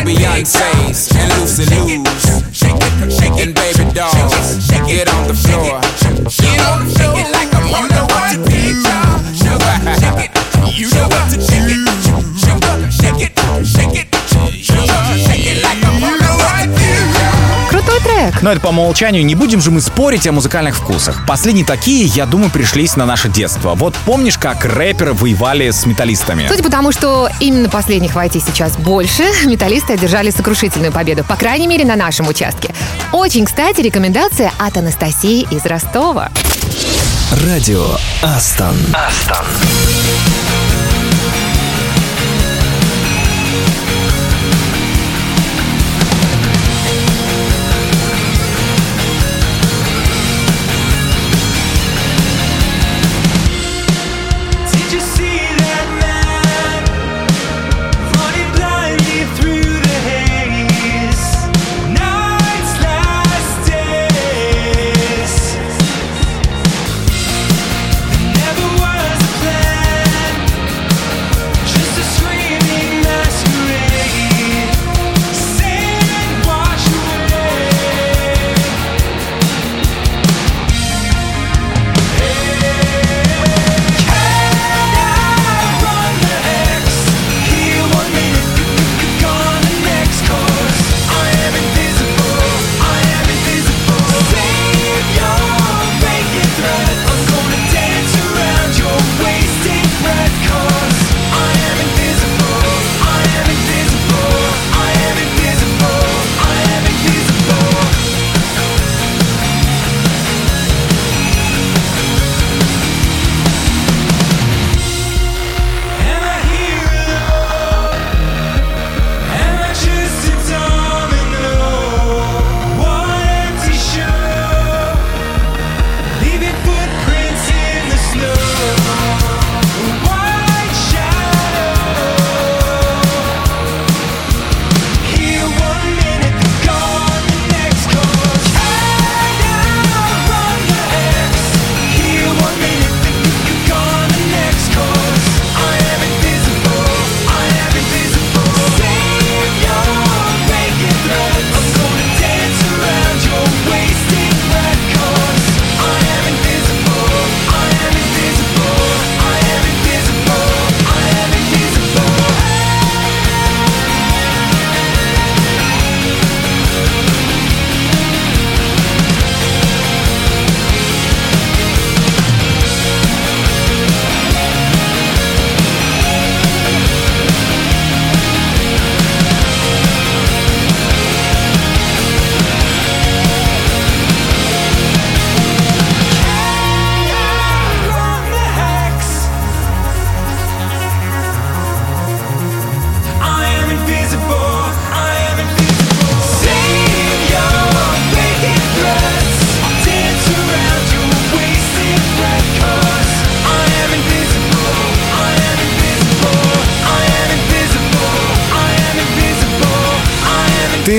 all 0.01 0.07
Beyonce's 0.07 1.11
and 1.15 1.29
Lucy 1.39 1.65
Lou's 1.65 2.41
and 3.41 3.53
baby 3.55 3.93
dolls. 3.93 4.67
Get 4.87 5.07
on 5.09 5.27
the 5.27 5.33
floor. 5.33 5.81
Get 6.41 6.61
on 6.61 6.85
the 6.85 6.91
floor 6.95 7.13
like 7.31 7.53
I'm 7.53 7.73
on 7.73 7.87
the. 7.89 8.01
You 10.77 10.89
know 10.89 11.07
what 11.07 11.29
to 11.31 11.37
do. 11.37 12.10
трек. 18.21 18.41
Но 18.41 18.51
это 18.51 18.61
по 18.61 18.67
умолчанию. 18.67 19.25
Не 19.25 19.35
будем 19.35 19.61
же 19.61 19.71
мы 19.71 19.81
спорить 19.81 20.27
о 20.27 20.31
музыкальных 20.31 20.75
вкусах. 20.75 21.25
Последние 21.25 21.65
такие, 21.65 22.05
я 22.05 22.25
думаю, 22.25 22.51
пришлись 22.51 22.95
на 22.95 23.05
наше 23.05 23.29
детство. 23.29 23.73
Вот 23.75 23.95
помнишь, 24.05 24.37
как 24.37 24.65
рэперы 24.65 25.13
воевали 25.13 25.69
с 25.69 25.85
металлистами? 25.85 26.47
Судя 26.47 26.63
по 26.63 26.69
тому, 26.69 26.91
что 26.91 27.29
именно 27.39 27.69
последних 27.69 28.15
в 28.15 28.31
сейчас 28.31 28.77
больше, 28.77 29.23
металлисты 29.45 29.93
одержали 29.93 30.29
сокрушительную 30.29 30.91
победу. 30.91 31.23
По 31.23 31.35
крайней 31.35 31.67
мере, 31.67 31.85
на 31.85 31.95
нашем 31.95 32.27
участке. 32.27 32.73
Очень, 33.11 33.45
кстати, 33.45 33.81
рекомендация 33.81 34.51
от 34.57 34.77
Анастасии 34.77 35.47
из 35.51 35.65
Ростова. 35.65 36.29
Радио 37.45 37.85
Астон. 38.21 38.75
Астон. 38.93 39.45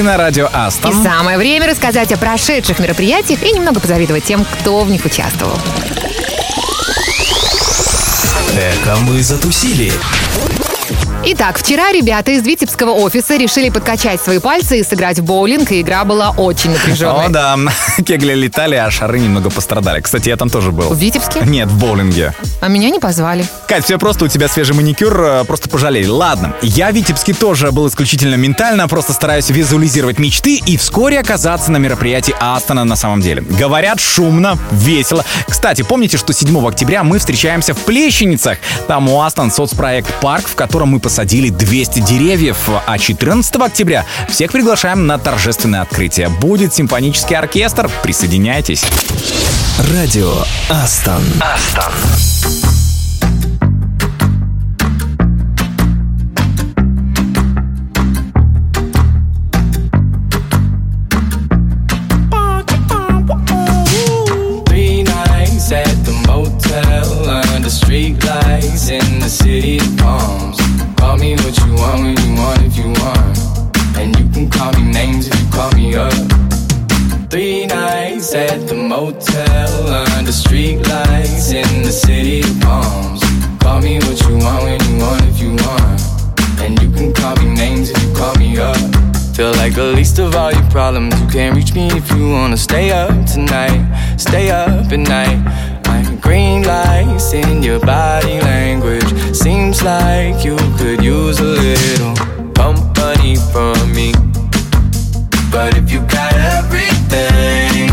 Ты 0.02 0.06
на 0.06 0.16
радио 0.16 0.46
И 0.46 0.50
Астон. 0.52 1.00
самое 1.00 1.38
время 1.38 1.68
рассказать 1.68 2.10
о 2.10 2.16
прошедших 2.16 2.80
мероприятиях 2.80 3.40
и 3.44 3.52
немного 3.52 3.78
позавидовать 3.78 4.24
тем, 4.24 4.44
кто 4.44 4.80
в 4.80 4.90
них 4.90 5.04
участвовал. 5.04 5.56
Эко 8.56 8.96
мы 9.02 9.22
затусили. 9.22 9.92
Итак, 11.24 11.58
вчера 11.58 11.92
ребята 11.92 12.32
из 12.32 12.44
Витебского 12.44 12.90
офиса 12.90 13.36
решили 13.36 13.70
подкачать 13.70 14.20
свои 14.20 14.40
пальцы 14.40 14.80
и 14.80 14.82
сыграть 14.82 15.20
в 15.20 15.24
боулинг, 15.24 15.70
и 15.70 15.80
игра 15.80 16.04
была 16.04 16.30
очень 16.30 16.70
напряженной. 16.70 17.26
О, 17.26 17.28
да. 17.28 17.56
Кегли 18.04 18.34
летали, 18.34 18.74
а 18.74 18.90
шары 18.90 19.20
немного 19.20 19.48
пострадали. 19.48 20.00
Кстати, 20.00 20.28
я 20.28 20.36
там 20.36 20.50
тоже 20.50 20.72
был. 20.72 20.88
В 20.88 20.98
Витебске? 20.98 21.42
Нет, 21.44 21.68
в 21.68 21.78
боулинге. 21.78 22.34
А 22.60 22.66
меня 22.66 22.90
не 22.90 22.98
позвали. 22.98 23.46
Кать, 23.68 23.84
все 23.84 23.98
просто, 23.98 24.24
у 24.24 24.28
тебя 24.28 24.48
свежий 24.48 24.74
маникюр, 24.74 25.20
э, 25.22 25.44
просто 25.44 25.68
пожалели. 25.68 26.08
Ладно, 26.08 26.54
я 26.60 26.90
в 26.90 26.94
Витебске 26.94 27.34
тоже 27.34 27.70
был 27.70 27.86
исключительно 27.86 28.34
ментально, 28.34 28.88
просто 28.88 29.12
стараюсь 29.12 29.48
визуализировать 29.48 30.18
мечты 30.18 30.56
и 30.56 30.76
вскоре 30.76 31.20
оказаться 31.20 31.70
на 31.70 31.76
мероприятии 31.76 32.34
Астона 32.40 32.82
на 32.82 32.96
самом 32.96 33.20
деле. 33.20 33.42
Говорят, 33.42 34.00
шумно, 34.00 34.58
весело. 34.72 35.24
Кстати, 35.48 35.82
помните, 35.82 36.16
что 36.18 36.32
7 36.32 36.66
октября 36.66 37.04
мы 37.04 37.20
встречаемся 37.20 37.74
в 37.74 37.78
Плещеницах? 37.78 38.58
Там 38.88 39.08
у 39.08 39.22
Астон 39.22 39.52
соцпроект 39.52 40.12
«Парк», 40.20 40.48
в 40.48 40.56
котором 40.56 40.71
мы 40.80 41.00
посадили 41.00 41.50
200 41.50 42.00
деревьев, 42.00 42.68
а 42.86 42.98
14 42.98 43.54
октября 43.56 44.06
всех 44.28 44.52
приглашаем 44.52 45.06
на 45.06 45.18
торжественное 45.18 45.82
открытие. 45.82 46.28
Будет 46.28 46.74
симфонический 46.74 47.36
оркестр, 47.36 47.90
присоединяйтесь. 48.02 48.84
Радио 49.92 50.32
Астон. 50.68 51.22
Астон. 51.40 52.91
The 89.82 89.96
least 89.96 90.18
of 90.20 90.36
all 90.36 90.52
your 90.52 90.70
problems. 90.70 91.12
You 91.20 91.26
can't 91.26 91.56
reach 91.56 91.74
me 91.74 91.88
if 91.88 92.08
you 92.12 92.30
wanna 92.30 92.56
stay 92.56 92.90
up 92.92 93.26
tonight. 93.26 93.82
Stay 94.16 94.50
up 94.50 94.92
at 94.92 95.02
night. 95.16 95.40
I'm 95.86 96.18
green 96.20 96.62
lights 96.62 97.32
in 97.32 97.62
your 97.62 97.80
body 97.80 98.38
language. 98.40 99.10
Seems 99.34 99.82
like 99.82 100.44
you 100.44 100.56
could 100.78 101.02
use 101.02 101.40
a 101.40 101.50
little 101.64 102.14
company 102.54 103.34
from 103.52 103.76
me. 103.92 104.12
But 105.50 105.76
if 105.76 105.90
you 105.90 106.00
got 106.18 106.32
everything 106.56 107.90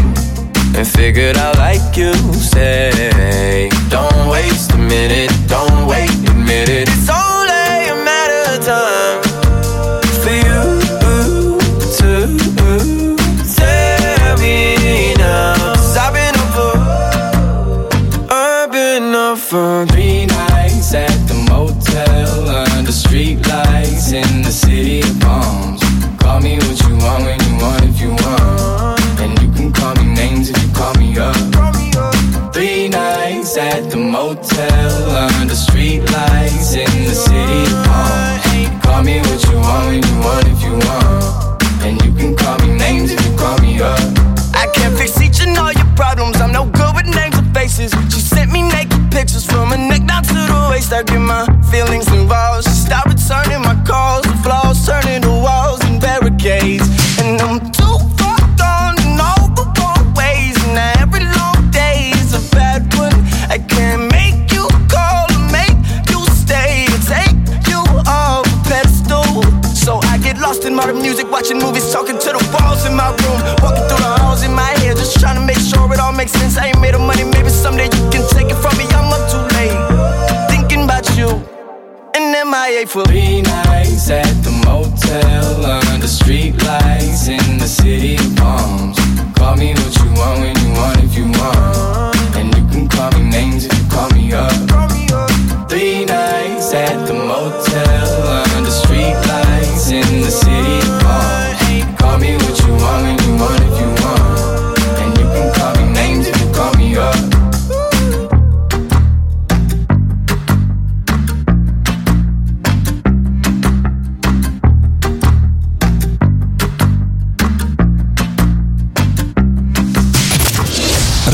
and 0.77 0.87
figured 0.87 1.37
out 1.37 1.57
like 1.57 1.97
you 1.97 2.13
say, 2.33 3.69
don't 3.89 4.27
waste 4.27 4.71
a 4.73 4.77
minute, 4.77 5.31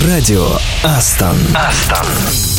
Радио 0.07 0.45
Астон. 0.83 1.35
Астон. 1.55 2.54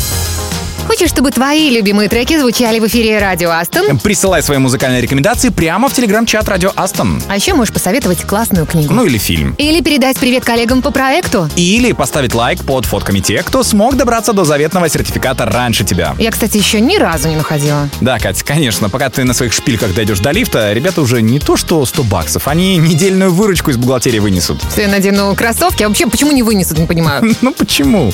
Хочешь, 0.87 1.11
чтобы 1.11 1.32
твои 1.32 1.70
любимые 1.70 2.09
треки 2.09 2.39
звучали 2.39 2.78
в 2.78 2.87
эфире 2.87 3.18
Радио 3.18 3.51
Астон? 3.51 3.87
Эм, 3.87 3.99
присылай 3.99 4.41
свои 4.41 4.59
музыкальные 4.59 5.01
рекомендации 5.01 5.49
прямо 5.49 5.89
в 5.89 5.93
телеграм-чат 5.93 6.49
Радио 6.49 6.72
Астон. 6.76 7.20
А 7.28 7.34
еще 7.34 7.55
можешь 7.55 7.74
посоветовать 7.74 8.22
классную 8.22 8.66
книгу. 8.66 8.95
Ну 8.95 9.05
или 9.05 9.18
фильм. 9.18 9.55
Или 9.59 9.80
передать 9.80 10.16
привет 10.16 10.45
коллегам 10.45 10.82
по 10.82 10.93
проекту. 10.93 11.51
Или 11.57 11.91
поставить 11.91 12.34
лайк 12.34 12.62
под 12.62 12.84
фотками 12.87 13.18
тех, 13.18 13.45
кто 13.45 13.64
смог 13.64 13.97
добраться 13.97 14.32
до 14.32 14.45
заветного 14.45 14.89
сертификата 14.89 15.45
раньше 15.45 15.82
тебя. 15.84 16.14
Я, 16.18 16.30
кстати, 16.30 16.57
еще 16.57 16.80
ни 16.80 16.97
разу 16.97 17.28
не 17.28 17.37
находила. 17.37 17.89
Да, 18.01 18.20
Катя, 18.20 18.45
конечно, 18.45 18.89
пока 18.89 19.11
ты 19.11 19.24
на 19.24 19.34
своих 19.34 19.53
шпильках 19.53 19.93
дойдешь 19.93 20.20
до 20.20 20.30
лифта, 20.30 20.72
ребята 20.72 21.01
уже 21.03 21.20
не 21.20 21.41
то 21.41 21.57
что 21.57 21.84
100 21.84 22.05
баксов, 22.05 22.47
они 22.47 22.76
недельную 22.76 23.32
выручку 23.32 23.72
из 23.72 23.76
бухгалтерии 23.76 24.20
вынесут. 24.20 24.61
Ты 24.76 24.87
надену 24.87 25.34
кроссовки, 25.34 25.82
а 25.82 25.89
вообще 25.89 26.07
почему 26.07 26.30
не 26.30 26.45
вынесут, 26.45 26.78
не 26.78 26.87
понимаю. 26.87 27.34
Ну 27.43 27.53
почему? 27.53 28.12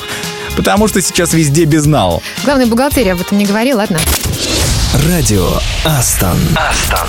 потому 0.56 0.88
что 0.88 1.00
сейчас 1.00 1.34
везде 1.34 1.64
безнал. 1.64 2.22
Главный 2.44 2.66
бухгалтерия 2.66 3.12
об 3.12 3.20
этом 3.20 3.38
не 3.38 3.44
говорил, 3.44 3.78
ладно? 3.78 3.98
Радио 5.08 5.48
Астон. 5.84 6.38
Астон. 6.56 7.08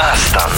Астон. 0.00 0.50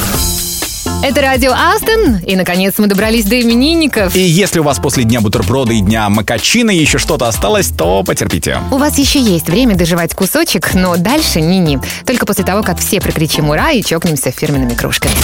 Это 1.03 1.21
радио 1.21 1.51
Астон, 1.51 2.19
и 2.25 2.37
наконец 2.37 2.75
мы 2.79 2.87
добрались 2.87 3.25
до 3.25 3.41
именинников. 3.41 4.15
И 4.15 4.21
если 4.21 4.61
у 4.61 4.63
вас 4.63 4.79
после 4.79 5.03
дня 5.03 5.21
бутерброда 5.21 5.73
и 5.73 5.81
дня 5.81 6.09
макачины 6.09 6.71
еще 6.71 6.99
что-то 6.99 7.27
осталось, 7.27 7.67
то 7.67 8.05
потерпите. 8.05 8.59
У 8.71 8.77
вас 8.77 8.99
еще 8.99 9.19
есть 9.21 9.49
время 9.49 9.75
доживать 9.75 10.15
кусочек, 10.15 10.75
но 10.75 10.97
дальше 10.97 11.41
ни-ни. 11.41 11.81
Только 12.07 12.25
после 12.25 12.45
того, 12.45 12.63
как 12.63 12.79
все 12.79 13.01
прикричим 13.01 13.51
«Ура!» 13.51 13.73
и 13.73 13.83
чокнемся 13.83 14.31
фирменными 14.31 14.75
кружками. 14.75 15.15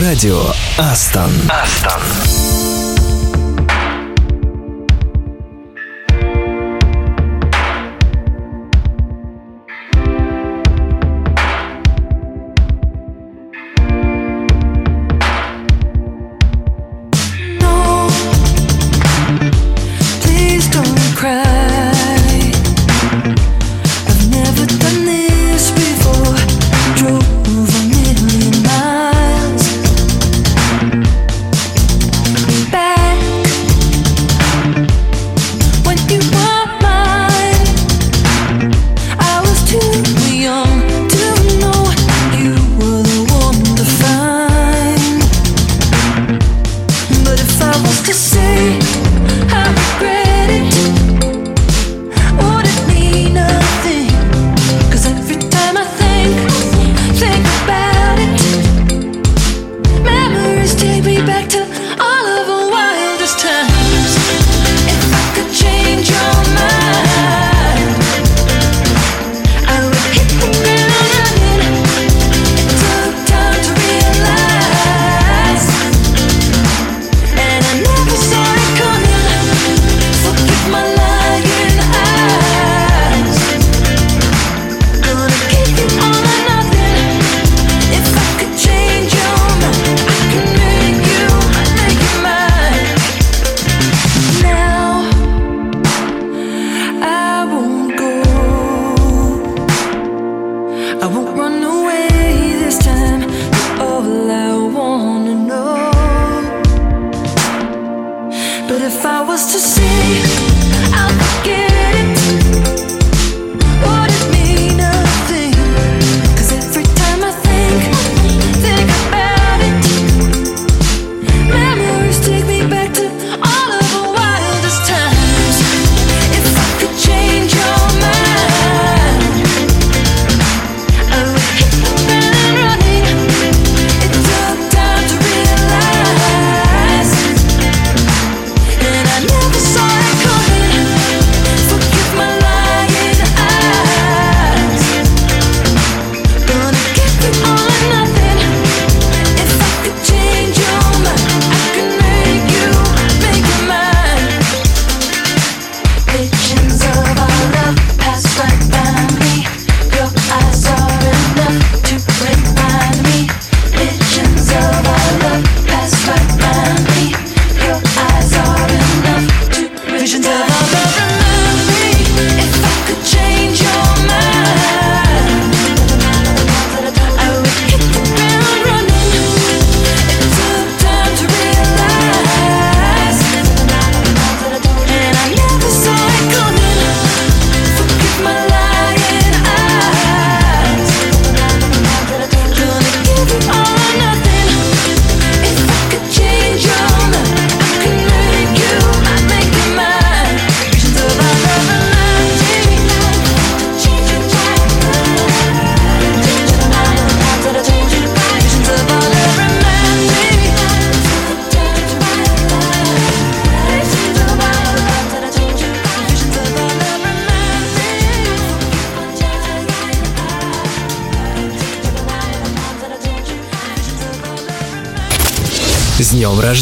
Радио 0.00 0.40
Астон. 0.78 1.32
Астон. 1.48 2.85
else 47.84 48.02
to 48.02 48.14
say 48.14 48.95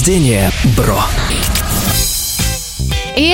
рождения, 0.05 0.51
бро! 0.77 1.01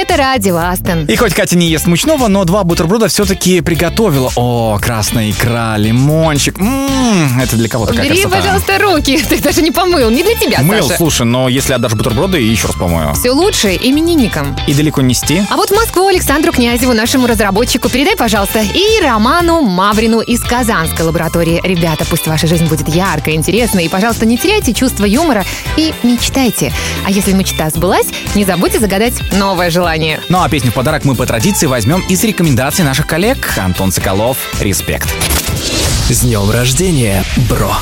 Это 0.01 0.17
радио 0.17 0.57
Астон. 0.57 1.05
И 1.05 1.15
хоть 1.17 1.35
Катя 1.35 1.59
не 1.59 1.67
ест 1.69 1.87
мучного, 1.87 2.29
но 2.29 2.47
два 2.47 2.65
бутерброда 2.65 3.09
все-таки 3.09 3.61
приготовила. 3.61 4.33
О, 4.35 4.79
красная 4.81 5.31
икра, 5.31 5.77
лимончик. 5.77 6.59
М-м, 6.59 7.39
это 7.39 7.57
для 7.57 7.69
кого 7.69 7.85
такая 7.85 8.07
Убери, 8.07 8.23
красота? 8.23 8.41
пожалуйста, 8.43 8.79
руки. 8.79 9.23
Ты 9.29 9.39
даже 9.43 9.61
не 9.61 9.71
помыл. 9.71 10.09
Не 10.09 10.23
для 10.23 10.35
тебя, 10.37 10.63
Мыл, 10.63 10.85
Саша. 10.85 10.97
слушай, 10.97 11.27
но 11.27 11.51
если 11.51 11.75
отдашь 11.75 11.93
бутерброды, 11.93 12.39
еще 12.41 12.69
раз 12.69 12.77
помою. 12.77 13.13
Все 13.13 13.31
лучше 13.31 13.75
именинникам. 13.77 14.57
И 14.67 14.73
далеко 14.73 15.03
нести. 15.03 15.43
А 15.51 15.57
вот 15.57 15.69
в 15.69 15.75
Москву 15.75 16.07
Александру 16.07 16.51
Князеву, 16.53 16.95
нашему 16.95 17.27
разработчику, 17.27 17.91
передай, 17.91 18.17
пожалуйста, 18.17 18.61
и 18.61 19.03
Роману 19.05 19.61
Маврину 19.61 20.21
из 20.21 20.41
Казанской 20.41 21.05
лаборатории. 21.05 21.61
Ребята, 21.63 22.07
пусть 22.09 22.27
ваша 22.27 22.47
жизнь 22.47 22.65
будет 22.69 22.89
яркой, 22.89 23.35
интересной, 23.35 23.85
и, 23.85 23.89
пожалуйста, 23.91 24.25
не 24.25 24.39
теряйте 24.39 24.73
чувство 24.73 25.05
юмора 25.05 25.45
и 25.77 25.93
мечтайте. 26.03 26.73
А 27.05 27.11
если 27.11 27.33
мечта 27.33 27.69
сбылась, 27.69 28.07
не 28.35 28.47
забудьте 28.47 28.79
загадать 28.81 29.13
новое 29.33 29.69
желание 29.69 29.90
желание. 29.91 30.21
Ну 30.29 30.41
а 30.41 30.49
песню 30.49 30.71
в 30.71 30.75
подарок 30.75 31.05
мы 31.05 31.17
по 31.17 31.27
традиции 31.27 31.67
возьмем 31.67 32.01
из 32.09 32.23
рекомендаций 32.23 32.85
наших 32.85 33.09
коллег. 33.09 33.55
Антон 33.59 33.91
Соколов, 33.91 34.37
респект. 34.61 35.09
С 36.09 36.21
днем 36.21 36.49
рождения, 36.49 37.25
бро! 37.49 37.73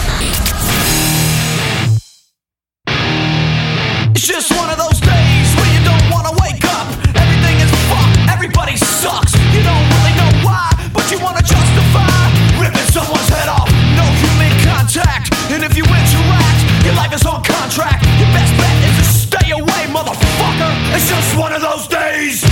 Just 4.14 4.50
one 4.52 4.70
of 4.70 4.78
those 4.78 4.98
days 5.00 5.48
when 5.58 5.68
you 5.74 5.84
don't 5.84 6.10
wanna 6.10 6.32
wake 6.40 6.64
up. 6.64 6.88
Everything 7.14 7.60
is 7.60 7.70
fucked, 7.90 8.16
everybody 8.32 8.76
sucks. 8.76 9.34
You 9.52 9.62
don't 9.62 9.86
really 9.92 10.14
know 10.16 10.48
why, 10.48 10.70
but 10.94 11.04
you 11.12 11.18
wanna 11.18 11.42
justify 11.42 12.08
ripping 12.58 12.88
someone's 12.90 13.28
head 13.28 13.48
off. 13.48 13.68
No 13.96 14.04
human 14.24 14.52
contact, 14.64 15.34
and 15.52 15.62
if 15.62 15.76
you 15.76 15.84
interact, 15.84 16.60
your 16.86 16.94
life 16.94 17.12
is 17.12 17.26
on 17.26 17.42
contract. 17.42 18.07
It's 20.94 21.08
just 21.08 21.36
one 21.36 21.52
of 21.52 21.60
those 21.60 21.86
days. 21.86 22.44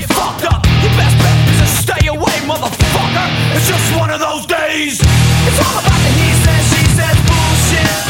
get 0.00 0.08
fucked 0.16 0.44
up. 0.48 0.64
Your 0.80 0.92
best 0.96 1.16
bet 1.20 1.36
is 1.52 1.58
to 1.60 1.68
stay 1.68 2.04
away, 2.08 2.36
motherfucker. 2.48 3.28
It's 3.56 3.68
just 3.68 3.84
one 4.00 4.10
of 4.10 4.20
those 4.20 4.46
days. 4.46 5.00
It's 5.00 5.60
all 5.60 5.76
about 5.76 6.00
the 6.00 6.10
he 6.16 6.28
said, 6.40 6.62
she 6.72 6.82
said 6.96 7.16
bullshit. 7.28 8.00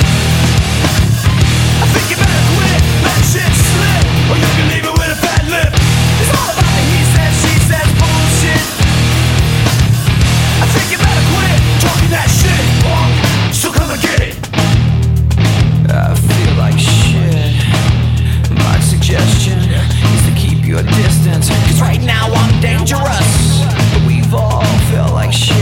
I 1.83 1.87
think 1.91 2.07
you 2.11 2.17
better 2.17 2.45
quit, 2.55 2.81
let 3.03 3.21
shit 3.27 3.51
slip, 3.51 4.03
or 4.31 4.37
you 4.39 4.51
can 4.55 4.67
leave 4.71 4.87
it 4.87 4.95
with 4.95 5.11
a 5.11 5.19
fat 5.19 5.43
lip. 5.51 5.73
It's 6.23 6.31
all 6.31 6.51
about 6.55 6.71
the 6.79 6.83
he 6.95 7.01
said, 7.11 7.31
she 7.43 7.55
said 7.67 7.87
bullshit. 7.99 8.67
I 10.63 10.67
think 10.71 10.87
you 10.95 10.99
better 11.03 11.25
quit 11.35 11.59
talking 11.83 12.13
that 12.15 12.31
shit, 12.31 12.65
or 12.87 13.03
so 13.51 13.67
come 13.75 13.91
and 13.91 14.03
get 14.03 14.21
it. 14.31 14.37
I 15.91 16.15
feel 16.15 16.53
like 16.55 16.79
shit. 16.79 17.59
My 18.63 18.79
suggestion 18.79 19.59
is 19.59 20.23
to 20.29 20.33
keep 20.39 20.65
your 20.65 20.83
distance. 20.85 21.10
Cause 21.33 21.81
right 21.81 22.03
now 22.03 22.27
I'm 22.27 22.61
dangerous. 22.61 23.63
We've 24.07 24.35
all 24.35 24.65
felt 24.91 25.13
like 25.13 25.33
shit 25.33 25.60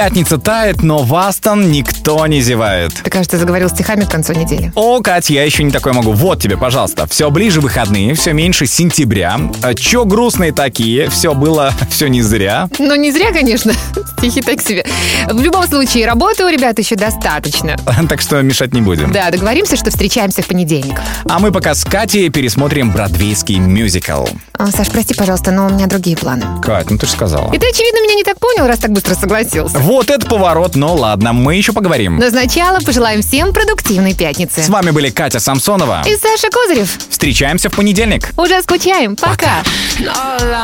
Пятница 0.00 0.38
тает, 0.38 0.82
но 0.82 1.02
в 1.02 1.14
Астон 1.14 1.70
никто 1.70 2.26
не 2.26 2.40
зевает. 2.40 2.94
Ты, 3.04 3.10
кажется, 3.10 3.36
заговорил 3.36 3.68
стихами 3.68 4.04
к 4.04 4.10
концу 4.10 4.32
недели. 4.32 4.72
О, 4.74 5.02
Кать, 5.02 5.28
я 5.28 5.44
еще 5.44 5.62
не 5.62 5.70
такой 5.70 5.92
могу. 5.92 6.12
Вот 6.12 6.40
тебе, 6.40 6.56
пожалуйста. 6.56 7.06
Все 7.06 7.30
ближе 7.30 7.60
выходные, 7.60 8.14
все 8.14 8.32
меньше 8.32 8.64
сентября. 8.64 9.38
А 9.60 9.74
Че 9.74 10.06
грустные 10.06 10.52
такие? 10.52 11.10
Все 11.10 11.34
было, 11.34 11.74
все 11.90 12.06
не 12.06 12.22
зря. 12.22 12.70
Ну, 12.78 12.94
не 12.94 13.12
зря, 13.12 13.30
конечно. 13.30 13.74
Стихи 14.18 14.40
так 14.40 14.62
себе. 14.62 14.86
В 15.28 15.38
любом 15.38 15.68
случае, 15.68 16.06
работы 16.06 16.46
у 16.46 16.48
ребят 16.48 16.78
еще 16.78 16.96
достаточно. 16.96 17.76
Так 18.08 18.22
что 18.22 18.40
мешать 18.40 18.72
не 18.72 18.80
будем. 18.80 19.12
Да, 19.12 19.30
договоримся, 19.30 19.76
что 19.76 19.90
встречаемся 19.90 20.40
в 20.40 20.46
понедельник. 20.46 20.98
А 21.28 21.38
мы 21.38 21.52
пока 21.52 21.74
с 21.74 21.84
Катей 21.84 22.30
пересмотрим 22.30 22.90
бродвейский 22.90 23.58
мюзикл. 23.58 24.24
А, 24.54 24.70
Саш, 24.70 24.88
прости, 24.88 25.12
пожалуйста, 25.14 25.50
но 25.50 25.66
у 25.66 25.68
меня 25.68 25.86
другие 25.86 26.16
планы. 26.16 26.44
Кать, 26.62 26.90
ну 26.90 26.96
ты 26.96 27.04
же 27.04 27.12
сказала. 27.12 27.52
И 27.52 27.58
ты, 27.58 27.68
очевидно, 27.68 28.02
меня 28.02 28.14
не 28.14 28.24
так 28.24 28.40
понял, 28.40 28.66
раз 28.66 28.78
так 28.78 28.92
быстро 28.92 29.14
согласился. 29.14 29.78
Вот 29.90 30.08
это 30.08 30.24
поворот, 30.24 30.76
но 30.76 30.94
ладно, 30.94 31.32
мы 31.32 31.56
еще 31.56 31.72
поговорим. 31.72 32.16
Но 32.18 32.30
сначала 32.30 32.78
пожелаем 32.78 33.22
всем 33.22 33.52
продуктивной 33.52 34.14
пятницы. 34.14 34.62
С 34.62 34.68
вами 34.68 34.92
были 34.92 35.10
Катя 35.10 35.40
Самсонова. 35.40 36.04
И 36.06 36.14
Саша 36.14 36.48
Козырев. 36.48 36.96
Встречаемся 37.08 37.70
в 37.70 37.72
понедельник. 37.74 38.30
Уже 38.36 38.62
скучаем. 38.62 39.16
Пока. 39.16 39.64
All 39.98 40.62